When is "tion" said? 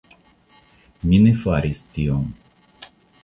1.97-2.25